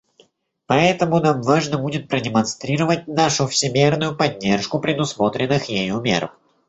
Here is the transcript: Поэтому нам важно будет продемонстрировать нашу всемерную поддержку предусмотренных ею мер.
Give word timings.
Поэтому 0.65 1.19
нам 1.19 1.43
важно 1.43 1.77
будет 1.77 2.07
продемонстрировать 2.07 3.05
нашу 3.07 3.45
всемерную 3.45 4.17
поддержку 4.17 4.79
предусмотренных 4.79 5.65
ею 5.65 5.99
мер. 6.01 6.31